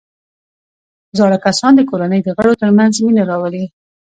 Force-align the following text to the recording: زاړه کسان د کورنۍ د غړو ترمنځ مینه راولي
زاړه 1.17 1.37
کسان 1.45 1.71
د 1.75 1.81
کورنۍ 1.89 2.19
د 2.23 2.29
غړو 2.37 2.53
ترمنځ 2.61 2.93
مینه 3.05 3.23
راولي 3.29 3.65